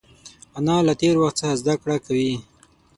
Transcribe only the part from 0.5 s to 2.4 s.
انا له تېر وخت څخه زده کړه کوي